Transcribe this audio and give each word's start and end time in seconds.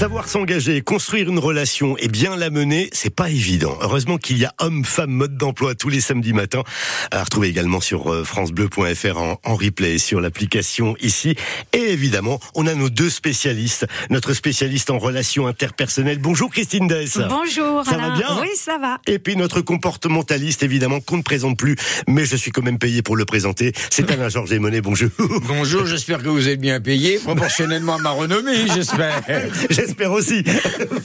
Savoir 0.00 0.28
s'engager, 0.28 0.80
construire 0.80 1.28
une 1.28 1.38
relation 1.38 1.94
et 1.98 2.08
bien 2.08 2.34
la 2.34 2.48
mener, 2.48 2.88
c'est 2.90 3.14
pas 3.14 3.28
évident. 3.28 3.76
Heureusement 3.82 4.16
qu'il 4.16 4.38
y 4.38 4.46
a 4.46 4.54
homme-femme 4.58 5.10
mode 5.10 5.36
d'emploi 5.36 5.74
tous 5.74 5.90
les 5.90 6.00
samedis 6.00 6.32
matins. 6.32 6.62
À 7.10 7.22
retrouver 7.22 7.48
également 7.48 7.82
sur 7.82 8.10
euh, 8.10 8.24
francebleu.fr 8.24 9.18
en, 9.18 9.38
en 9.44 9.54
replay 9.54 9.98
sur 9.98 10.22
l'application 10.22 10.96
ici. 11.02 11.34
Et 11.74 11.90
évidemment, 11.90 12.40
on 12.54 12.66
a 12.66 12.74
nos 12.74 12.88
deux 12.88 13.10
spécialistes. 13.10 13.86
Notre 14.08 14.32
spécialiste 14.32 14.88
en 14.88 14.98
relations 14.98 15.46
interpersonnelles. 15.46 16.18
Bonjour 16.18 16.50
Christine 16.50 16.88
Dess. 16.88 17.18
Bonjour. 17.28 17.84
Ça 17.84 17.96
Alain. 17.96 18.08
va 18.08 18.16
bien? 18.16 18.38
Oui, 18.40 18.48
ça 18.56 18.78
va. 18.78 19.02
Et 19.06 19.18
puis 19.18 19.36
notre 19.36 19.60
comportementaliste, 19.60 20.62
évidemment, 20.62 21.00
qu'on 21.00 21.18
ne 21.18 21.22
présente 21.22 21.58
plus, 21.58 21.76
mais 22.08 22.24
je 22.24 22.36
suis 22.36 22.52
quand 22.52 22.62
même 22.62 22.78
payé 22.78 23.02
pour 23.02 23.16
le 23.18 23.26
présenter. 23.26 23.74
C'est 23.90 24.10
Alain 24.10 24.28
Georges 24.30 24.54
Monet. 24.54 24.80
Bonjour. 24.80 25.10
Bonjour, 25.42 25.84
j'espère 25.84 26.22
que 26.22 26.28
vous 26.28 26.48
êtes 26.48 26.58
bien 26.58 26.80
payé, 26.80 27.18
proportionnellement 27.18 27.96
à 27.96 27.98
ma 27.98 28.10
renommée, 28.12 28.66
j'espère. 28.74 29.20
J'espère 29.90 30.12
aussi. 30.12 30.44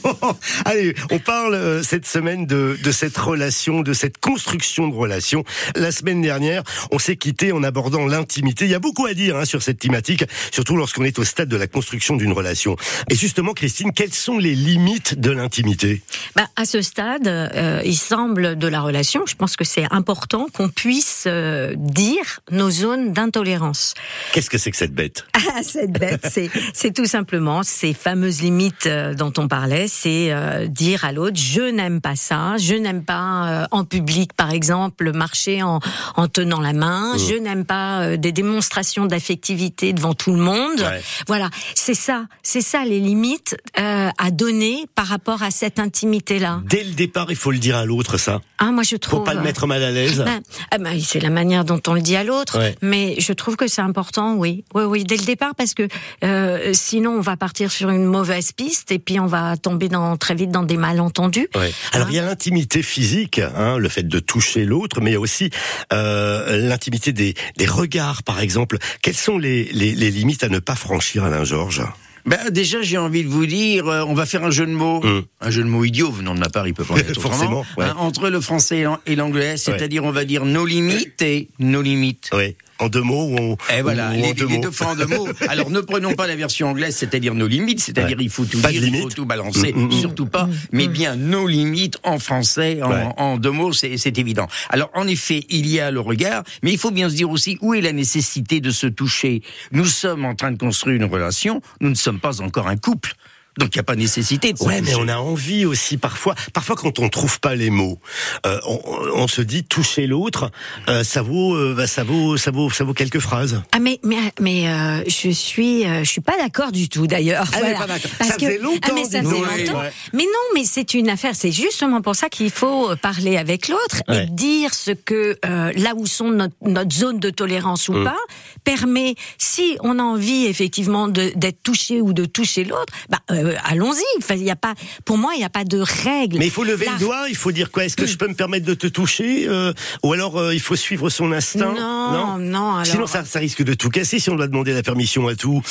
Bon, 0.02 0.36
allez, 0.64 0.94
on 1.10 1.18
parle 1.18 1.54
euh, 1.54 1.82
cette 1.82 2.06
semaine 2.06 2.46
de, 2.46 2.78
de 2.80 2.92
cette 2.92 3.16
relation, 3.16 3.80
de 3.80 3.92
cette 3.92 4.18
construction 4.18 4.86
de 4.86 4.94
relation. 4.94 5.42
La 5.74 5.90
semaine 5.90 6.22
dernière, 6.22 6.62
on 6.92 7.00
s'est 7.00 7.16
quitté 7.16 7.50
en 7.50 7.64
abordant 7.64 8.06
l'intimité. 8.06 8.66
Il 8.66 8.70
y 8.70 8.74
a 8.74 8.78
beaucoup 8.78 9.06
à 9.06 9.14
dire 9.14 9.36
hein, 9.36 9.44
sur 9.44 9.62
cette 9.62 9.80
thématique, 9.80 10.24
surtout 10.52 10.76
lorsqu'on 10.76 11.04
est 11.04 11.18
au 11.18 11.24
stade 11.24 11.48
de 11.48 11.56
la 11.56 11.66
construction 11.66 12.14
d'une 12.14 12.32
relation. 12.32 12.76
Et 13.10 13.16
justement, 13.16 13.52
Christine, 13.52 13.92
quelles 13.92 14.14
sont 14.14 14.38
les 14.38 14.54
limites 14.54 15.18
de 15.18 15.32
l'intimité? 15.32 16.02
Bah, 16.36 16.46
à 16.54 16.64
ce 16.64 16.82
stade, 16.82 17.26
euh, 17.26 17.82
il 17.84 17.96
semble 17.96 18.56
de 18.56 18.68
la 18.68 18.80
relation, 18.80 19.26
je 19.26 19.34
pense 19.34 19.56
que 19.56 19.64
c'est 19.64 19.86
important 19.90 20.46
qu'on 20.52 20.68
puisse 20.68 21.24
euh, 21.26 21.74
dire 21.76 22.40
nos 22.52 22.70
zones 22.70 23.12
d'intolérance. 23.12 23.94
Qu'est-ce 24.32 24.50
que 24.50 24.58
c'est 24.58 24.70
que 24.70 24.76
cette 24.76 24.94
bête? 24.94 25.26
Ah, 25.58 25.62
cette 25.62 25.92
bête, 25.92 26.26
c'est, 26.30 26.50
c'est 26.74 26.92
tout 26.92 27.06
simplement 27.06 27.62
ces 27.62 27.94
fameuses 27.94 28.42
limites 28.42 28.75
euh, 28.86 29.14
dont 29.14 29.32
on 29.38 29.48
parlait, 29.48 29.86
c'est 29.88 30.32
euh, 30.32 30.66
dire 30.66 31.04
à 31.04 31.12
l'autre 31.12 31.36
je 31.36 31.62
n'aime 31.62 32.00
pas 32.00 32.16
ça, 32.16 32.56
je 32.58 32.74
n'aime 32.74 33.04
pas 33.04 33.62
euh, 33.62 33.66
en 33.70 33.84
public 33.84 34.32
par 34.34 34.50
exemple 34.52 35.12
marcher 35.12 35.62
en, 35.62 35.80
en 36.16 36.28
tenant 36.28 36.60
la 36.60 36.72
main, 36.72 37.14
Mmh. 37.14 37.18
je 37.18 37.34
n'aime 37.36 37.64
pas 37.64 38.16
des 38.16 38.32
démonstrations 38.32 39.06
d'affectivité 39.06 39.92
devant 39.92 40.14
tout 40.14 40.32
le 40.32 40.38
monde. 40.38 40.80
Ouais. 40.80 41.00
Voilà, 41.26 41.50
c'est 41.74 41.94
ça, 41.94 42.26
c'est 42.42 42.60
ça 42.60 42.84
les 42.84 43.00
limites 43.00 43.56
euh, 43.78 44.10
à 44.18 44.30
donner 44.30 44.86
par 44.94 45.06
rapport 45.06 45.42
à 45.42 45.50
cette 45.50 45.78
intimité 45.78 46.38
là. 46.38 46.60
Dès 46.66 46.84
le 46.84 46.92
départ, 46.92 47.26
il 47.30 47.36
faut 47.36 47.52
le 47.52 47.58
dire 47.58 47.76
à 47.76 47.84
l'autre, 47.84 48.18
ça. 48.18 48.40
Ah, 48.58 48.72
moi 48.72 48.82
je 48.82 48.96
trouve. 48.96 49.20
Faut 49.20 49.24
pas 49.24 49.34
le 49.34 49.42
mettre 49.42 49.66
mal 49.66 49.82
à 49.82 49.90
l'aise. 49.90 50.22
Ben, 50.24 50.40
ah 50.70 50.78
ben, 50.78 50.98
c'est 51.00 51.20
la 51.20 51.30
manière 51.30 51.64
dont 51.64 51.80
on 51.86 51.94
le 51.94 52.00
dit 52.00 52.16
à 52.16 52.24
l'autre, 52.24 52.58
Ouais. 52.58 52.74
mais 52.82 53.16
je 53.18 53.32
trouve 53.32 53.56
que 53.56 53.66
c'est 53.68 53.82
important, 53.82 54.34
oui, 54.34 54.64
oui, 54.74 54.84
oui, 54.84 55.04
dès 55.04 55.16
le 55.16 55.24
départ, 55.24 55.54
parce 55.54 55.74
que 55.74 55.86
euh, 56.24 56.72
sinon 56.72 57.10
on 57.18 57.20
va 57.20 57.36
partir 57.36 57.70
sur 57.70 57.90
une 57.90 58.04
mauvaise 58.04 58.52
piste 58.52 58.90
et 58.92 58.98
puis 58.98 59.20
on 59.20 59.26
va 59.26 59.56
tomber 59.56 59.88
dans, 59.88 60.16
très 60.16 60.34
vite 60.34 60.50
dans 60.50 60.62
des 60.62 60.76
malentendus. 60.76 61.48
Ouais. 61.54 61.72
Alors 61.92 62.06
Hein 62.06 62.10
il 62.12 62.16
y 62.16 62.18
a 62.18 62.24
l'intimité 62.24 62.82
physique, 62.82 63.38
hein, 63.40 63.76
le 63.78 63.88
fait 63.88 64.06
de 64.08 64.18
toucher 64.20 64.64
l'autre, 64.64 65.00
mais 65.00 65.10
il 65.10 65.14
y 65.14 65.16
a 65.16 65.20
aussi 65.20 65.50
euh, 65.92 66.56
l'intimité 66.68 67.12
des, 67.12 67.34
des 67.58 67.66
regards, 67.66 68.22
par 68.22 68.40
exemple. 68.40 68.78
Quelles 69.02 69.14
sont 69.16 69.38
les, 69.38 69.64
les, 69.72 69.94
les 69.94 70.10
limites 70.10 70.44
à 70.44 70.48
ne 70.48 70.58
pas 70.58 70.74
franchir, 70.76 71.24
Alain 71.24 71.44
Georges? 71.44 71.82
Ben, 72.26 72.50
déjà, 72.50 72.82
j'ai 72.82 72.98
envie 72.98 73.22
de 73.24 73.28
vous 73.28 73.46
dire, 73.46 73.86
euh, 73.86 74.02
on 74.06 74.14
va 74.14 74.26
faire 74.26 74.42
un 74.44 74.50
jeu 74.50 74.66
de 74.66 74.72
mots. 74.72 75.00
Hum. 75.04 75.22
Un 75.40 75.50
jeu 75.50 75.62
de 75.62 75.68
mots 75.68 75.84
idiot, 75.84 76.10
venant 76.10 76.34
de 76.34 76.40
ma 76.40 76.48
part, 76.48 76.66
il 76.66 76.74
peut 76.74 76.84
pas 76.84 76.96
être 76.98 77.20
Forcément, 77.20 77.64
ouais. 77.78 77.84
Hein, 77.84 77.94
entre 77.98 78.28
le 78.30 78.40
français 78.40 78.78
et 78.78 78.82
l'an- 78.82 78.98
et 79.06 79.14
l'anglais, 79.16 79.56
c'est-à-dire, 79.56 80.02
on 80.04 80.10
va 80.10 80.24
dire 80.24 80.44
nos 80.44 80.66
limites 80.66 81.22
et 81.22 81.48
nos 81.60 81.82
limites. 81.82 82.30
Oui. 82.34 82.56
En 82.78 82.88
deux 82.88 83.02
mots 83.02 83.24
ou 83.30 83.38
en, 83.38 83.56
Et 83.74 83.82
voilà, 83.82 84.10
ou 84.10 84.22
en 84.24 84.32
deux 84.34 84.46
les 84.46 84.56
mots 84.56 84.62
deux 84.62 84.70
fois 84.70 84.88
en 84.88 84.94
deux 84.96 85.06
mots. 85.06 85.26
Alors 85.48 85.70
ne 85.70 85.80
prenons 85.80 86.14
pas 86.14 86.26
la 86.26 86.36
version 86.36 86.68
anglaise, 86.68 86.94
c'est-à-dire 86.96 87.34
nos 87.34 87.46
limites, 87.46 87.80
c'est-à-dire 87.80 88.18
Ouais. 88.18 88.24
il 88.24 88.30
faut 88.30 88.44
tout 88.44 88.60
Pas 88.60 88.70
dire, 88.70 88.84
il 88.84 89.00
faut 89.00 89.08
tout 89.08 89.24
balancer, 89.26 89.72
Mm, 89.72 89.80
mm, 89.80 89.86
mm. 89.86 89.92
surtout 90.00 90.26
pas, 90.26 90.48
mais 90.72 90.86
bien 90.88 91.16
nos 91.16 91.46
limites 91.46 91.98
en 92.02 92.18
français, 92.18 92.80
en, 92.82 92.90
Ouais. 92.90 93.04
en 93.16 93.36
deux 93.38 93.50
mots, 93.50 93.72
c'est 93.72 93.96
c'est 93.96 94.18
évident. 94.18 94.46
Alors 94.68 94.90
en 94.94 95.06
effet, 95.06 95.44
il 95.48 95.66
y 95.66 95.80
a 95.80 95.90
le 95.90 96.00
regard, 96.00 96.42
mais 96.62 96.72
il 96.72 96.78
faut 96.78 96.90
bien 96.90 97.08
se 97.08 97.14
dire 97.14 97.30
aussi 97.30 97.58
où 97.62 97.72
est 97.74 97.80
la 97.80 97.92
nécessité 97.92 98.60
de 98.60 98.70
se 98.70 98.86
toucher. 98.86 99.42
Nous 99.72 99.86
sommes 99.86 100.24
en 100.24 100.34
train 100.34 100.52
de 100.52 100.58
construire 100.58 100.96
une 100.96 101.04
relation, 101.10 101.62
nous 101.80 101.88
ne 101.90 101.94
sommes 101.94 102.20
pas 102.20 102.40
encore 102.42 102.68
un 102.68 102.76
couple. 102.76 103.14
Donc 103.58 103.74
il 103.74 103.78
n'y 103.78 103.80
a 103.80 103.84
pas 103.84 103.96
nécessité 103.96 104.52
de 104.52 104.62
Ouais, 104.62 104.80
mais 104.82 104.94
on 104.94 105.08
a 105.08 105.16
envie 105.16 105.64
aussi 105.64 105.96
parfois. 105.96 106.34
Parfois, 106.52 106.76
quand 106.76 106.98
on 106.98 107.08
trouve 107.08 107.40
pas 107.40 107.54
les 107.54 107.70
mots, 107.70 107.98
euh, 108.44 108.58
on, 108.66 108.80
on 109.14 109.28
se 109.28 109.40
dit 109.42 109.64
toucher 109.64 110.06
l'autre, 110.06 110.50
euh, 110.88 111.02
ça 111.04 111.22
vaut, 111.22 111.54
euh, 111.54 111.74
bah, 111.76 111.86
ça 111.86 112.04
vaut, 112.04 112.36
ça 112.36 112.50
vaut, 112.50 112.68
ça 112.70 112.84
vaut 112.84 112.92
quelques 112.94 113.18
phrases. 113.20 113.62
Ah 113.72 113.78
mais 113.78 113.98
mais 114.02 114.16
mais 114.40 114.68
euh, 114.68 115.02
je 115.06 115.30
suis 115.30 115.84
euh, 115.86 116.04
je 116.04 116.10
suis 116.10 116.20
pas 116.20 116.36
d'accord 116.38 116.70
du 116.72 116.88
tout 116.88 117.06
d'ailleurs. 117.06 117.46
Elle 117.56 117.70
est 117.70 117.74
pas 117.74 117.86
d'accord. 117.86 118.10
Ça 118.20 118.34
faisait 118.34 118.58
longtemps, 118.58 118.88
Ah, 118.90 118.92
mais 118.94 119.04
ça 119.04 119.22
faisait 119.22 119.22
longtemps. 119.22 119.80
ouais. 119.80 119.92
Mais 120.12 120.24
non, 120.24 120.46
mais 120.54 120.64
c'est 120.64 120.94
une 120.94 121.08
affaire. 121.08 121.32
C'est 121.34 121.52
justement 121.52 122.02
pour 122.02 122.14
ça 122.16 122.28
qu'il 122.28 122.50
faut 122.50 122.94
parler 122.96 123.36
avec 123.36 123.68
l'autre 123.68 124.02
Ouais. 124.08 124.24
et 124.24 124.26
dire 124.30 124.74
ce 124.74 124.90
que 124.90 125.38
euh, 125.46 125.72
là 125.76 125.94
où 125.96 126.06
sont 126.06 126.30
notre, 126.30 126.54
notre 126.62 126.94
zone 126.94 127.20
de 127.20 127.30
tolérance 127.30 127.88
ou 127.88 127.94
Hum. 127.94 128.04
pas 128.04 128.16
permet. 128.64 129.14
Si 129.38 129.76
on 129.80 129.98
a 129.98 130.02
envie 130.02 130.46
effectivement 130.46 131.08
d'être 131.08 131.62
touché 131.62 132.00
ou 132.00 132.12
de 132.12 132.24
toucher 132.24 132.64
l'autre, 132.64 132.92
bah 133.08 133.20
euh, 133.46 133.54
allons-y. 133.64 134.02
Enfin, 134.18 134.34
il 134.34 134.42
y 134.44 134.50
a 134.50 134.56
pas. 134.56 134.74
Pour 135.04 135.18
moi, 135.18 135.32
il 135.34 135.38
n'y 135.38 135.44
a 135.44 135.48
pas 135.50 135.64
de 135.64 135.78
règle. 135.78 136.38
Mais 136.38 136.46
il 136.46 136.50
faut 136.50 136.64
lever 136.64 136.86
La- 136.86 136.92
le 136.92 136.98
doigt, 136.98 137.26
il 137.28 137.36
faut 137.36 137.52
dire 137.52 137.70
quoi? 137.70 137.84
Est-ce 137.84 137.96
que 137.96 138.06
je 138.06 138.16
peux 138.16 138.28
me 138.28 138.34
permettre 138.34 138.66
de 138.66 138.74
te 138.74 138.86
toucher 138.86 139.46
euh, 139.48 139.72
Ou 140.02 140.12
alors 140.12 140.36
euh, 140.38 140.54
il 140.54 140.60
faut 140.60 140.76
suivre 140.76 141.08
son 141.10 141.32
instinct? 141.32 141.72
Non, 141.76 142.38
non, 142.38 142.72
alors- 142.74 142.86
Sinon 142.86 143.06
ça, 143.06 143.24
ça 143.24 143.38
risque 143.38 143.62
de 143.62 143.74
tout 143.74 143.88
casser 143.90 144.18
si 144.18 144.30
on 144.30 144.36
doit 144.36 144.48
demander 144.48 144.72
la 144.72 144.82
permission 144.82 145.26
à 145.28 145.34
tout. 145.34 145.62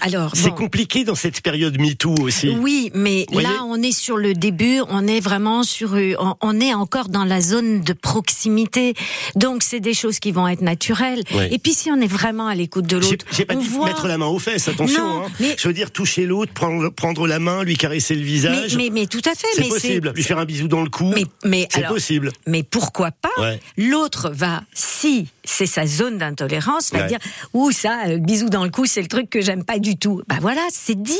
Alors 0.00 0.32
C'est 0.34 0.50
bon. 0.50 0.54
compliqué 0.56 1.04
dans 1.04 1.14
cette 1.14 1.40
période 1.42 1.78
MeToo 1.78 2.14
aussi. 2.20 2.50
Oui, 2.50 2.90
mais 2.94 3.26
là, 3.32 3.64
on 3.66 3.82
est 3.82 3.92
sur 3.92 4.16
le 4.16 4.34
début, 4.34 4.80
on 4.88 5.06
est 5.06 5.20
vraiment 5.20 5.62
sur, 5.62 5.94
on- 6.18 6.34
on 6.40 6.60
est 6.60 6.74
encore 6.74 7.08
dans 7.08 7.24
la 7.24 7.40
zone 7.40 7.82
de 7.82 7.92
proximité. 7.92 8.94
Donc, 9.36 9.62
c'est 9.62 9.80
des 9.80 9.94
choses 9.94 10.18
qui 10.18 10.32
vont 10.32 10.48
être 10.48 10.62
naturelles. 10.62 11.22
Et 11.50 11.58
puis, 11.58 11.72
si 11.72 11.90
on 11.90 12.00
est 12.00 12.06
vraiment 12.06 12.46
à 12.46 12.54
l'écoute 12.54 12.86
de 12.86 12.96
l'autre, 12.96 13.24
j'ai 13.32 13.44
pas 13.44 13.54
on 13.54 13.58
dit 13.60 13.68
voit. 13.68 13.86
mettre 13.86 14.06
la 14.08 14.18
main 14.18 14.26
aux 14.26 14.38
fesses, 14.38 14.68
attention. 14.68 15.06
Non, 15.06 15.22
hein. 15.26 15.30
mais- 15.40 15.56
Je 15.58 15.68
veux 15.68 15.74
dire 15.74 15.90
toucher 15.90 16.26
l'autre, 16.26 16.52
prendre, 16.52 16.83
prendre 16.90 17.26
la 17.26 17.38
main, 17.38 17.62
lui 17.64 17.76
caresser 17.76 18.14
le 18.14 18.22
visage. 18.22 18.76
mais, 18.76 18.90
mais 18.90 19.06
tout 19.06 19.22
à 19.24 19.34
fait. 19.34 19.46
c'est 19.54 19.68
possible. 19.68 20.12
Lui 20.14 20.22
faire 20.22 20.38
un 20.38 20.44
bisou 20.44 20.68
dans 20.68 20.82
le 20.82 20.90
cou. 20.90 21.12
Mais, 21.14 21.24
mais 21.44 21.66
c'est 21.70 21.86
possible. 21.86 22.32
Mais 22.46 22.62
pourquoi 22.62 23.10
pas 23.10 23.30
Ouais. 23.38 23.60
L'autre 23.76 24.30
va, 24.30 24.62
si 24.74 25.28
c'est 25.44 25.66
sa 25.66 25.86
zone 25.86 26.18
d'intolérance, 26.18 26.92
va 26.92 27.00
Ouais. 27.00 27.06
dire 27.08 27.18
ouh 27.52 27.70
ça, 27.70 28.06
euh, 28.08 28.18
bisou 28.18 28.48
dans 28.48 28.64
le 28.64 28.70
cou, 28.70 28.86
c'est 28.86 29.02
le 29.02 29.08
truc 29.08 29.28
que 29.30 29.40
j'aime 29.40 29.64
pas 29.64 29.78
du 29.78 29.96
tout. 29.96 30.22
Bah 30.28 30.36
voilà, 30.40 30.62
c'est 30.70 31.00
dit. 31.00 31.18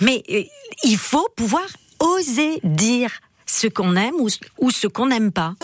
Mais 0.00 0.22
euh, 0.30 0.42
il 0.84 0.96
faut 0.96 1.28
pouvoir 1.36 1.66
oser 1.98 2.60
dire 2.64 3.10
ce 3.46 3.66
qu'on 3.66 3.96
aime 3.96 4.14
ou, 4.20 4.28
ou 4.58 4.70
ce 4.70 4.86
qu'on 4.86 5.06
n'aime 5.06 5.32
pas. 5.32 5.54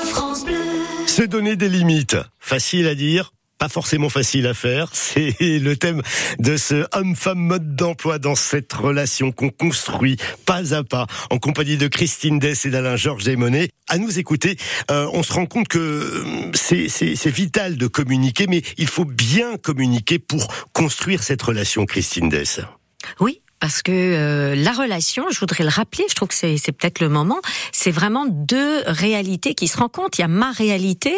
Se 1.06 1.22
donner 1.22 1.56
des 1.56 1.68
limites. 1.68 2.16
Facile 2.40 2.86
à 2.88 2.94
dire. 2.94 3.32
Pas 3.58 3.68
forcément 3.68 4.08
facile 4.10 4.46
à 4.46 4.54
faire. 4.54 4.90
C'est 4.92 5.34
le 5.40 5.76
thème 5.76 6.02
de 6.38 6.56
ce 6.56 6.86
homme-femme 6.92 7.38
mode 7.38 7.74
d'emploi 7.74 8.18
dans 8.18 8.34
cette 8.34 8.72
relation 8.72 9.32
qu'on 9.32 9.48
construit 9.50 10.16
pas 10.44 10.74
à 10.74 10.84
pas 10.84 11.06
en 11.30 11.38
compagnie 11.38 11.76
de 11.76 11.88
Christine 11.88 12.38
Dess 12.38 12.66
et 12.66 12.70
d'Alain 12.70 12.96
Georges 12.96 13.24
Desmonet. 13.24 13.68
À 13.88 13.98
nous 13.98 14.18
écouter, 14.18 14.56
euh, 14.90 15.08
on 15.12 15.22
se 15.22 15.32
rend 15.32 15.46
compte 15.46 15.68
que 15.68 15.78
euh, 15.78 16.50
c'est- 16.54 17.26
vital 17.30 17.76
de 17.76 17.86
communiquer, 17.86 18.46
mais 18.48 18.62
il 18.78 18.86
faut 18.88 19.04
bien 19.04 19.56
communiquer 19.56 20.18
pour 20.18 20.48
construire 20.72 21.22
cette 21.22 21.42
relation, 21.42 21.86
Christine 21.86 22.28
Dess. 22.28 22.60
Oui. 23.20 23.40
Parce 23.60 23.82
que 23.82 23.90
euh, 23.92 24.54
la 24.54 24.72
relation, 24.72 25.24
je 25.30 25.40
voudrais 25.40 25.64
le 25.64 25.70
rappeler, 25.70 26.04
je 26.08 26.14
trouve 26.14 26.28
que 26.28 26.34
c'est 26.34 26.56
c'est 26.58 26.72
peut-être 26.72 27.00
le 27.00 27.08
moment, 27.08 27.40
c'est 27.72 27.90
vraiment 27.90 28.26
deux 28.28 28.82
réalités 28.86 29.54
qui 29.54 29.66
se 29.66 29.78
rencontrent. 29.78 30.18
Il 30.18 30.22
y 30.22 30.24
a 30.24 30.28
ma 30.28 30.50
réalité 30.50 31.14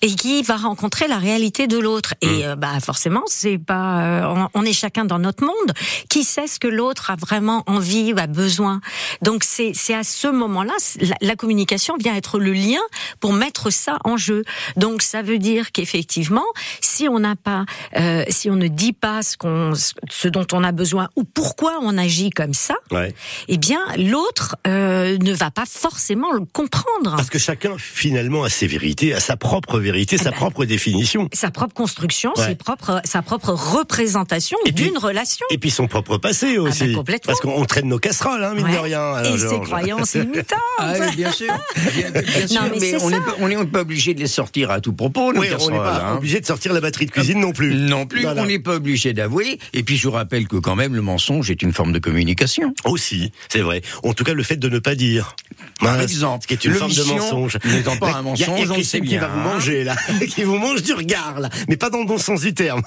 et 0.00 0.14
qui 0.14 0.42
va 0.42 0.56
rencontrer 0.56 1.08
la 1.08 1.18
réalité 1.18 1.66
de 1.66 1.78
l'autre. 1.78 2.14
Et 2.20 2.46
euh, 2.46 2.56
bah 2.56 2.78
forcément, 2.80 3.22
c'est 3.26 3.58
pas, 3.58 4.02
euh, 4.02 4.48
on, 4.54 4.60
on 4.60 4.64
est 4.64 4.72
chacun 4.72 5.04
dans 5.04 5.18
notre 5.18 5.44
monde. 5.44 5.72
Qui 6.08 6.24
sait 6.24 6.46
ce 6.46 6.58
que 6.60 6.68
l'autre 6.68 7.10
a 7.10 7.16
vraiment 7.16 7.64
envie 7.66 8.12
ou 8.12 8.18
a 8.18 8.26
besoin? 8.26 8.80
Donc 9.20 9.42
c'est 9.44 9.72
c'est 9.74 9.94
à 9.94 10.04
ce 10.04 10.28
moment-là, 10.28 10.74
la, 11.00 11.16
la 11.20 11.36
communication 11.36 11.96
vient 11.98 12.14
être 12.14 12.38
le 12.38 12.52
lien 12.52 12.80
pour 13.18 13.32
mettre 13.32 13.70
ça 13.70 13.98
en 14.04 14.16
jeu. 14.16 14.44
Donc 14.76 15.02
ça 15.02 15.22
veut 15.22 15.38
dire 15.38 15.72
qu'effectivement, 15.72 16.44
si 16.80 17.08
on 17.08 17.18
n'a 17.18 17.34
pas, 17.34 17.64
euh, 17.96 18.24
si 18.28 18.50
on 18.50 18.56
ne 18.56 18.68
dit 18.68 18.92
pas 18.92 19.22
ce 19.22 19.36
qu'on, 19.36 19.72
ce 19.74 20.28
dont 20.28 20.46
on 20.52 20.62
a 20.62 20.72
besoin 20.72 21.08
ou 21.16 21.24
pourquoi 21.24 21.71
on 21.80 21.96
agit 21.98 22.30
comme 22.30 22.54
ça, 22.54 22.74
Ouais. 22.90 23.14
eh 23.48 23.58
bien 23.58 23.80
l'autre 23.96 24.56
euh, 24.66 25.16
ne 25.18 25.32
va 25.32 25.50
pas 25.50 25.64
forcément 25.66 26.32
le 26.32 26.44
comprendre. 26.44 27.16
Parce 27.16 27.30
que 27.30 27.38
chacun, 27.38 27.74
finalement, 27.78 28.44
a 28.44 28.48
ses 28.50 28.66
vérités, 28.66 29.14
a 29.14 29.20
sa 29.20 29.36
propre 29.36 29.78
vérité, 29.78 30.18
sa 30.18 30.30
ben, 30.30 30.36
propre 30.36 30.64
définition. 30.64 31.28
Sa 31.32 31.50
propre 31.50 31.74
construction, 31.74 32.32
Ouais. 32.36 32.46
ses 32.48 32.54
propres, 32.54 33.00
sa 33.04 33.22
propre 33.22 33.50
représentation 33.50 34.58
d'une 34.74 34.98
relation. 34.98 35.46
Et 35.50 35.58
puis 35.58 35.70
son 35.70 35.86
propre 35.88 36.18
passé 36.18 36.58
aussi. 36.58 36.88
bah, 36.88 36.94
complètement. 36.94 37.26
Parce 37.32 37.40
qu'on 37.40 37.64
traîne 37.64 37.88
nos 37.88 37.98
casseroles, 37.98 38.42
hein, 38.44 38.54
mine 38.54 38.66
de 38.70 38.76
rien. 38.78 39.22
Et 39.24 39.38
ses 39.38 39.60
croyances 39.60 40.14
limitantes. 40.14 40.58
Ah 40.78 40.94
oui, 40.98 41.16
bien 41.16 41.30
sûr, 41.30 41.52
bien, 41.94 42.10
bien 42.10 42.46
sûr, 42.46 42.62
mais 42.80 43.00
on 43.02 43.10
n'est 43.10 43.20
pas, 43.20 43.34
on 43.38 43.48
n'est 43.48 43.64
pas 43.66 43.80
obligé 43.82 44.14
de 44.14 44.20
les 44.20 44.26
sortir 44.26 44.70
à 44.70 44.80
tout 44.80 44.92
propos. 44.92 45.32
Oui, 45.34 45.46
on 45.60 45.70
n'est 45.70 45.76
pas 45.76 46.04
hein. 46.08 46.16
obligé 46.16 46.40
de 46.40 46.46
sortir 46.46 46.72
la 46.72 46.80
batterie 46.80 47.06
de 47.06 47.10
cuisine 47.10 47.38
non 47.40 47.52
plus. 47.52 47.74
Non 47.74 48.06
plus, 48.06 48.22
Voilà. 48.22 48.42
on 48.42 48.46
n'est 48.46 48.58
pas 48.58 48.74
obligé 48.74 49.12
d'avouer. 49.12 49.58
Et 49.74 49.82
puis 49.82 49.96
je 49.96 50.08
vous 50.08 50.14
rappelle 50.14 50.48
que 50.48 50.56
quand 50.56 50.74
même 50.74 50.94
le 50.94 51.02
mensonge 51.02 51.50
est 51.50 51.61
une 51.62 51.72
forme 51.72 51.92
de 51.92 51.98
communication. 51.98 52.74
Aussi, 52.84 53.32
c'est 53.48 53.60
vrai. 53.60 53.82
En 54.02 54.12
tout 54.12 54.24
cas, 54.24 54.34
le 54.34 54.42
fait 54.42 54.56
de 54.56 54.68
ne 54.68 54.78
pas 54.78 54.94
dire. 54.94 55.34
Par 55.80 56.00
exemple, 56.00 56.42
ce 56.42 56.46
qui 56.48 56.54
est 56.54 56.64
une 56.64 56.74
forme 56.74 56.92
de 56.92 57.02
mensonge. 57.02 57.58
N'étant 57.64 57.96
pas 57.96 58.12
un 58.14 58.34
Il 58.34 58.40
y 58.40 58.44
a- 58.44 58.48
mensonge, 58.48 58.60
il 58.60 58.64
y 58.66 58.68
a 58.68 58.72
on 58.72 58.76
le 58.76 58.82
sait 58.82 59.00
qui 59.00 59.16
va 59.16 59.28
vous 59.28 59.38
hein. 59.40 59.54
manger 59.54 59.84
là, 59.84 59.96
qui 60.34 60.44
vous 60.44 60.58
mange 60.58 60.82
du 60.82 60.92
regard 60.92 61.40
là, 61.40 61.48
mais 61.68 61.76
pas 61.76 61.90
dans 61.90 61.98
le 62.00 62.06
bon 62.06 62.18
sens 62.18 62.40
du 62.42 62.54
terme. 62.54 62.82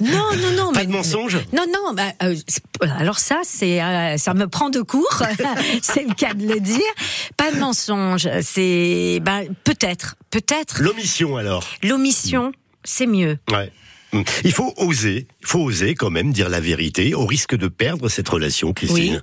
Non, 0.00 0.28
non, 0.40 0.50
non. 0.56 0.72
Pas 0.72 0.80
mais- 0.80 0.86
de 0.86 0.92
mensonge 0.92 1.36
Non, 1.52 1.64
non. 1.72 1.92
Bah, 1.94 2.02
euh, 2.22 2.34
c'est- 2.46 2.62
alors 2.98 3.18
ça, 3.18 3.40
c'est, 3.44 3.82
euh, 3.82 4.16
ça 4.16 4.34
me 4.34 4.46
prend 4.48 4.70
de 4.70 4.80
court. 4.80 5.22
c'est 5.82 6.06
le 6.06 6.14
cas 6.14 6.34
de 6.34 6.46
le 6.46 6.60
dire. 6.60 6.80
Pas 7.36 7.52
de 7.52 7.58
mensonge. 7.58 8.28
C'est, 8.42 9.20
bah, 9.22 9.40
peut-être, 9.64 10.16
peut-être. 10.30 10.82
L'omission 10.82 11.36
alors. 11.36 11.64
L'omission, 11.82 12.52
c'est 12.84 13.06
mieux. 13.06 13.38
Ouais. 13.52 13.70
Il 14.44 14.52
faut 14.52 14.72
oser, 14.76 15.26
il 15.40 15.46
faut 15.46 15.60
oser 15.60 15.94
quand 15.94 16.10
même 16.10 16.32
dire 16.32 16.48
la 16.48 16.60
vérité 16.60 17.14
au 17.14 17.26
risque 17.26 17.54
de 17.54 17.68
perdre 17.68 18.08
cette 18.08 18.28
relation, 18.28 18.72
Christine. 18.72 19.22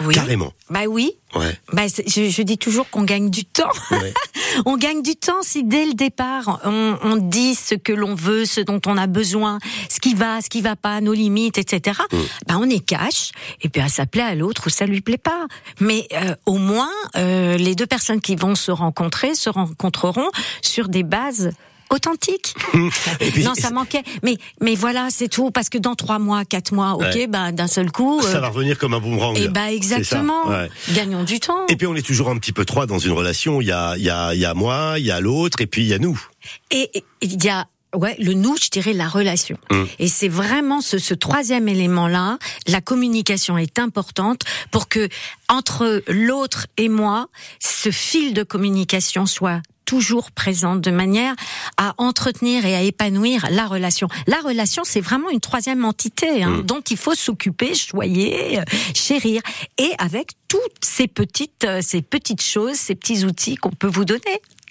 Oui. 0.00 0.14
Carrément. 0.14 0.52
Bah 0.68 0.84
oui. 0.88 1.12
Ouais. 1.34 1.58
Bah, 1.72 1.84
je, 1.86 2.28
je 2.28 2.42
dis 2.42 2.58
toujours 2.58 2.88
qu'on 2.90 3.02
gagne 3.02 3.30
du 3.30 3.44
temps. 3.44 3.70
Ouais. 3.90 4.12
on 4.66 4.76
gagne 4.76 5.02
du 5.02 5.16
temps 5.16 5.42
si 5.42 5.64
dès 5.64 5.86
le 5.86 5.94
départ 5.94 6.60
on, 6.64 6.96
on 7.02 7.16
dit 7.16 7.54
ce 7.54 7.74
que 7.74 7.92
l'on 7.92 8.14
veut, 8.14 8.44
ce 8.44 8.60
dont 8.60 8.80
on 8.86 8.96
a 8.96 9.06
besoin, 9.06 9.58
ce 9.88 10.00
qui 10.00 10.14
va, 10.14 10.40
ce 10.40 10.48
qui 10.48 10.60
va 10.60 10.76
pas, 10.76 11.00
nos 11.00 11.12
limites, 11.12 11.58
etc. 11.58 12.00
Mm. 12.12 12.16
Bah 12.46 12.56
on 12.58 12.68
est 12.68 12.84
cash 12.84 13.32
et 13.62 13.68
puis 13.68 13.82
ça 13.88 14.06
plaît 14.06 14.22
à 14.22 14.34
l'autre 14.34 14.66
ou 14.66 14.70
ça 14.70 14.86
lui 14.86 15.00
plaît 15.00 15.18
pas. 15.18 15.46
Mais 15.80 16.06
euh, 16.12 16.34
au 16.46 16.58
moins 16.58 16.90
euh, 17.16 17.56
les 17.56 17.74
deux 17.74 17.86
personnes 17.86 18.20
qui 18.20 18.36
vont 18.36 18.54
se 18.54 18.70
rencontrer 18.70 19.34
se 19.34 19.48
rencontreront 19.50 20.30
sur 20.62 20.88
des 20.88 21.02
bases 21.02 21.52
puis, 23.32 23.44
non, 23.44 23.54
ça 23.54 23.70
manquait. 23.70 24.02
Mais 24.22 24.36
mais 24.60 24.74
voilà, 24.74 25.08
c'est 25.10 25.28
tout 25.28 25.50
parce 25.50 25.68
que 25.68 25.78
dans 25.78 25.94
trois 25.94 26.18
mois, 26.18 26.44
quatre 26.44 26.72
mois, 26.72 26.92
ok, 26.94 27.02
Ouais. 27.14 27.26
bah 27.26 27.52
d'un 27.52 27.66
seul 27.68 27.90
coup. 27.92 28.20
ça 28.22 28.36
euh, 28.36 28.40
va 28.40 28.48
revenir 28.48 28.78
comme 28.78 28.94
un 28.94 29.00
boomerang. 29.00 29.36
et 29.36 29.48
bah 29.48 29.60
C'est 29.68 29.70
ça, 29.70 29.76
exactement. 29.96 30.48
ouais. 30.48 30.68
Gagnons 30.94 31.24
du 31.24 31.40
temps. 31.40 31.66
Et 31.68 31.76
puis 31.76 31.86
on 31.86 31.94
est 31.94 32.04
toujours 32.06 32.28
un 32.30 32.36
petit 32.38 32.52
peu 32.52 32.64
trois 32.64 32.86
dans 32.86 32.98
une 32.98 33.12
relation. 33.12 33.60
Il 33.60 33.66
y 33.66 33.72
a, 33.72 33.96
il 33.96 34.02
y 34.04 34.10
a, 34.10 34.34
il 34.34 34.40
y 34.40 34.44
a 34.44 34.54
moi, 34.54 34.94
il 34.98 35.06
y 35.06 35.10
a 35.10 35.20
l'autre, 35.20 35.60
et 35.60 35.66
puis 35.66 35.82
il 35.82 35.88
y 35.88 35.94
a 35.94 35.98
nous. 35.98 36.20
Et 36.70 36.90
et 36.94 37.04
il 37.22 37.42
y 37.44 37.48
a 37.48 37.66
ouais 37.94 38.16
le 38.18 38.34
nous, 38.34 38.56
je 38.60 38.68
dirais 38.68 38.92
la 38.92 39.08
relation. 39.08 39.56
Mm. 39.70 39.84
Et 39.98 40.08
c'est 40.08 40.28
vraiment 40.28 40.80
ce, 40.80 40.98
ce 40.98 41.14
troisième 41.14 41.68
élément-là. 41.68 42.38
La 42.66 42.80
communication 42.80 43.56
est 43.58 43.78
importante 43.78 44.42
pour 44.70 44.88
que 44.88 45.08
entre 45.48 46.02
l'autre 46.08 46.66
et 46.76 46.88
moi, 46.88 47.28
ce 47.60 47.90
fil 47.90 48.34
de 48.34 48.42
communication 48.42 49.24
soit 49.26 49.60
toujours 49.86 50.30
présent 50.32 50.76
de 50.76 50.90
manière 50.90 51.34
à 51.78 51.94
entretenir 51.96 52.66
et 52.66 52.74
à 52.74 52.82
épanouir 52.82 53.46
la 53.50 53.66
relation. 53.66 54.08
La 54.26 54.40
relation, 54.40 54.82
c'est 54.84 55.00
vraiment 55.00 55.30
une 55.30 55.40
troisième 55.40 55.84
entité 55.84 56.42
hein, 56.42 56.62
dont 56.64 56.82
il 56.90 56.98
faut 56.98 57.14
s'occuper, 57.14 57.74
choyer, 57.74 58.58
euh, 58.58 58.64
chérir, 58.94 59.40
et 59.78 59.92
avec 59.98 60.32
toutes 60.48 60.60
ces 60.82 61.06
petites, 61.06 61.64
euh, 61.64 61.80
ces 61.82 62.02
petites 62.02 62.42
choses, 62.42 62.76
ces 62.76 62.94
petits 62.94 63.24
outils 63.24 63.56
qu'on 63.56 63.70
peut 63.70 63.86
vous 63.86 64.04
donner. 64.04 64.20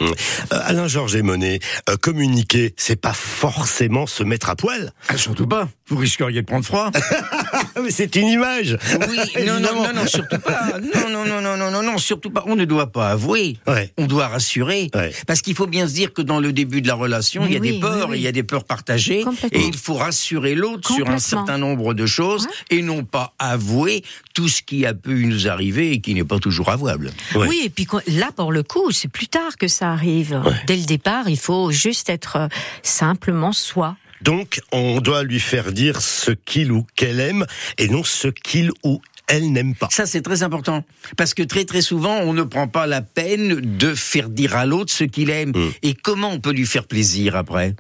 Euh, 0.02 0.14
Alain 0.52 0.88
Georges 0.88 1.16
et 1.16 1.22
Monet, 1.22 1.60
euh, 1.90 1.96
communiquer, 1.96 2.74
c'est 2.78 3.00
pas 3.00 3.14
forcément 3.14 4.08
se 4.08 4.24
mettre 4.24 4.50
à 4.50 4.56
poil. 4.56 4.92
Ah, 5.08 5.18
surtout 5.18 5.48
pas. 5.48 5.70
Vous 5.88 5.98
risqueriez 5.98 6.42
de 6.42 6.48
prendre 6.48 6.66
froid. 6.66 6.90
Mais 7.84 7.92
c'est 7.92 8.16
une 8.16 8.28
image. 8.28 8.76
Oui, 9.08 9.46
non, 9.46 9.60
non, 9.60 9.84
non, 9.84 9.94
non, 9.94 10.08
surtout 10.08 10.40
pas. 10.40 10.80
Non, 10.80 11.10
non, 11.12 11.26
non, 11.26 11.42
non, 11.42 11.58
non, 11.58 11.70
non, 11.70 11.84
non, 11.84 11.98
surtout 12.00 12.32
pas. 12.32 12.44
On 12.48 12.56
ne 12.56 12.66
doit 12.66 12.92
pas 12.92 13.12
avouer. 13.12 13.58
Ouais. 13.68 13.94
On 13.98 14.08
doit 14.08 14.28
rassurer. 14.28 14.90
Ouais. 14.96 15.14
Parce 15.28 15.42
qu'il 15.42 15.54
faut 15.54 15.68
bien 15.68 15.88
se 15.88 15.94
dire 15.94 16.12
que 16.12 16.24
dans 16.24 16.40
le 16.40 16.54
début 16.54 16.82
de 16.82 16.88
la 16.88 16.96
relation, 16.96 17.44
Mais 17.44 17.50
il 17.50 17.54
y 17.54 17.58
a 17.58 17.60
oui, 17.60 17.72
des 17.74 17.80
peurs, 17.80 18.10
oui, 18.10 18.18
il 18.18 18.24
y 18.24 18.28
a 18.28 18.32
des 18.32 18.42
peurs 18.42 18.64
partagées. 18.64 19.22
Complètement. 19.22 19.60
Et 19.60 19.68
il 19.68 19.78
faut 19.78 19.94
rassurer 19.94 20.56
l'autre 20.56 20.92
sur 20.92 21.08
un 21.08 21.20
certain 21.20 21.60
nombre 21.60 21.94
de 21.94 22.08
choses 22.08 22.48
et 22.72 22.82
non 22.82 23.04
pas 23.04 23.36
avouer 23.38 24.04
tout 24.34 24.48
ce 24.50 24.64
qui 24.64 24.88
a 24.88 24.96
pu 24.96 25.28
nous 25.28 25.48
arriver 25.48 25.92
et 25.92 26.02
qui 26.02 26.16
n'est 26.16 26.24
pas 26.24 26.40
toujours 26.40 26.70
avouable. 26.70 27.12
Ouais. 27.36 27.48
Oui, 27.48 27.62
et 27.64 27.70
puis 27.70 27.88
là, 28.08 28.32
pour 28.36 28.52
le 28.52 28.64
coup, 28.64 28.90
c'est 28.92 29.08
plus 29.08 29.28
tard 29.28 29.58
que 29.58 29.68
ça 29.68 29.92
arrive. 29.92 30.42
Dès 30.66 30.78
le 30.78 30.86
départ, 30.86 31.30
il 31.30 31.38
faut 31.38 31.72
juste 31.72 32.10
être 32.10 32.38
euh, 32.38 32.48
simplement 32.82 33.52
soi. 33.52 33.98
Donc, 34.22 34.62
on 34.72 35.02
doit 35.02 35.24
lui 35.24 35.40
faire 35.40 35.72
dire 35.72 36.02
ce 36.02 36.32
qu'il 36.32 36.72
ou 36.72 36.86
qu'elle 36.96 37.20
aime 37.20 37.46
et 37.78 37.88
non 37.88 38.04
ce 38.04 38.28
qu'il 38.28 38.72
ou 38.84 39.02
elle 39.28 39.52
n'aime 39.52 39.76
pas. 39.76 39.88
Ça, 39.92 40.06
c'est 40.06 40.22
très 40.22 40.44
important. 40.44 40.84
Parce 41.18 41.34
que 41.34 41.44
très 41.44 41.66
très 41.66 41.82
souvent, 41.82 42.18
on 42.20 42.34
ne 42.34 42.44
prend 42.44 42.68
pas 42.68 42.86
la 42.86 43.02
peine 43.02 43.78
de 43.78 43.94
faire 43.96 44.30
dire 44.30 44.56
à 44.56 44.66
l'autre 44.66 44.94
ce 44.94 45.04
qu'il 45.04 45.30
aime. 45.30 45.50
Mm. 45.50 45.72
Et 45.84 45.94
comment 45.94 46.32
on 46.32 46.40
peut 46.40 46.52
lui 46.52 46.66
faire 46.66 46.86
plaisir 46.86 47.36
après 47.36 47.76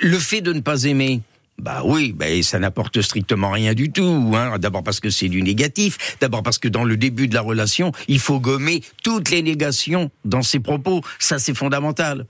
Le 0.00 0.18
fait 0.18 0.40
de 0.40 0.52
ne 0.52 0.60
pas 0.60 0.84
aimer. 0.84 1.20
Bah 1.58 1.82
oui, 1.84 2.12
bah, 2.12 2.26
ça 2.42 2.58
n'apporte 2.58 3.00
strictement 3.00 3.50
rien 3.50 3.72
du 3.72 3.90
tout. 3.90 4.32
Hein. 4.34 4.58
D'abord 4.58 4.82
parce 4.82 5.00
que 5.00 5.08
c'est 5.08 5.28
du 5.28 5.42
négatif. 5.42 6.16
D'abord 6.20 6.42
parce 6.42 6.58
que 6.58 6.68
dans 6.68 6.84
le 6.84 6.96
début 6.96 7.28
de 7.28 7.34
la 7.34 7.40
relation, 7.40 7.92
il 8.08 8.18
faut 8.18 8.40
gommer 8.40 8.82
toutes 9.02 9.30
les 9.30 9.42
négations 9.42 10.10
dans 10.24 10.42
ses 10.42 10.60
propos. 10.60 11.00
Ça, 11.18 11.38
c'est 11.38 11.54
fondamental. 11.54 12.26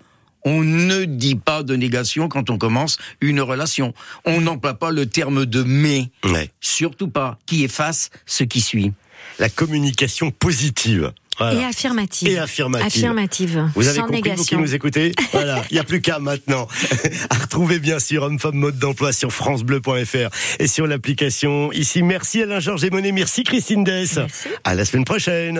On 0.47 0.63
ne 0.63 1.05
dit 1.05 1.35
pas 1.35 1.65
de 1.65 1.75
négation 1.75 2.29
quand 2.29 2.51
on 2.51 2.57
commence 2.57 2.99
une 3.21 3.41
relation. 3.41 3.93
On 4.25 4.41
n'emploie 4.41 4.75
pas 4.75 4.93
le 4.93 5.07
terme 5.07 5.45
de 5.45 5.65
mais. 5.65 6.09
Ouais. 6.25 6.51
Surtout 6.61 7.09
pas. 7.09 7.37
Qui 7.47 7.65
efface 7.65 8.11
ce 8.27 8.45
qui 8.45 8.61
suit. 8.61 8.93
La 9.41 9.49
communication 9.49 10.31
positive. 10.31 11.13
Voilà. 11.39 11.61
Et 11.61 11.65
affirmative. 11.65 12.29
Et 12.29 12.39
affirmative. 12.39 12.87
Affirmative. 12.87 13.71
Vous 13.75 13.87
avez 13.87 13.99
sans 13.99 14.07
compris, 14.07 14.17
vous 14.17 14.23
qui 14.23 14.31
négation. 14.31 14.61
nous 14.61 14.75
écoutez 14.75 15.13
Voilà, 15.33 15.63
il 15.71 15.75
n'y 15.75 15.81
a 15.81 15.85
plus 15.85 16.01
qu'à 16.01 16.19
maintenant. 16.19 16.67
à 17.31 17.35
retrouver 17.35 17.79
bien 17.79 17.99
sûr 17.99 18.23
Homme-Femme 18.23 18.55
Mode 18.55 18.79
d'Emploi 18.79 19.13
sur 19.13 19.33
francebleu.fr 19.33 20.31
et 20.59 20.67
sur 20.67 20.87
l'application. 20.87 21.73
Ici, 21.73 22.03
merci 22.03 22.43
Alain 22.43 22.61
Georges 22.61 22.85
et 22.85 22.91
Monet, 22.91 23.13
merci 23.13 23.43
Christine 23.43 23.85
Dess. 23.85 24.17
Merci. 24.17 24.49
À 24.65 24.75
la 24.75 24.85
semaine 24.85 25.05
prochaine. 25.05 25.55